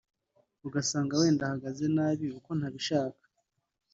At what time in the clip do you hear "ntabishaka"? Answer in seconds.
2.57-3.23